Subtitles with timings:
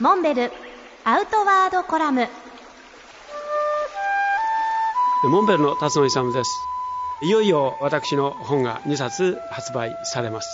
[0.00, 0.52] モンベル
[1.04, 2.28] アウトワードコラム。
[5.24, 6.50] モンベルの辰野勇です。
[7.20, 10.48] いよいよ私の本が2冊発売されます。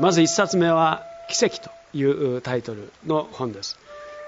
[0.00, 3.78] まず1冊目は「奇跡」というタイトルの本です。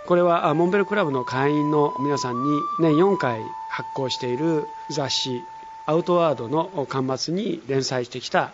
[0.06, 5.42] これはモンベルクラブの会員の皆さんに年4回発行している雑誌
[5.86, 8.52] アウトワードの巻末に連載してきた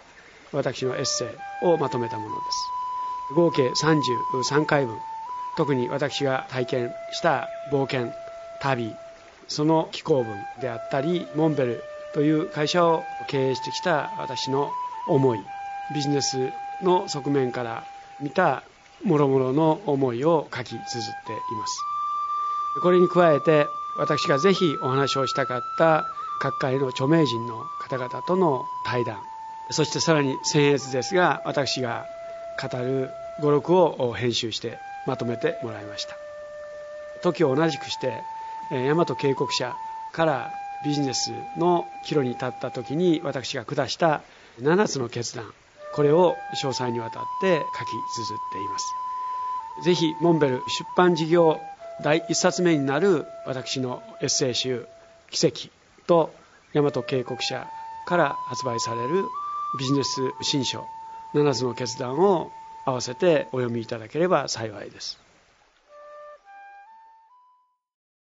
[0.52, 1.26] 私のエッセ
[1.62, 3.34] イをまとめたものです。
[3.34, 4.96] 合計33回分。
[5.60, 8.14] 特に私が体験した冒険
[8.62, 8.96] 旅
[9.46, 11.82] その寄稿文であったりモンベル
[12.14, 14.70] という会社を経営してきた私の
[15.06, 15.38] 思い
[15.94, 16.50] ビジネス
[16.82, 17.84] の側面から
[18.22, 18.62] 見た
[19.04, 20.80] 諸々の思いを書き綴っ
[21.26, 21.82] ています。
[22.82, 23.66] これに加えて
[23.98, 26.06] 私がぜひお話をしたかった
[26.40, 29.18] 各界の著名人の方々との対談
[29.72, 32.06] そしてさらに僭越ですが私が
[32.62, 36.16] 語る語録を編集してまとめてもらいました。
[37.22, 38.22] 時を同じくして
[38.70, 39.74] 大和渓谷社
[40.12, 40.50] から
[40.84, 44.22] ビジネスの岐路に立った時に私が下した
[44.60, 45.52] 7つの決断
[45.92, 48.94] これを詳細にわたって書き綴っています。
[49.84, 50.62] ぜひモンベル出
[50.96, 51.58] 版事業
[52.02, 54.86] 第1冊目になる私のエッセイ集
[55.30, 55.68] 「奇跡」
[56.06, 56.32] と
[56.74, 57.66] 大和渓谷社
[58.06, 59.24] から発売される
[59.78, 60.86] ビジネス新書
[61.34, 62.50] 7つの決断を
[62.84, 65.29] 合わせてお読みいただければ幸いです。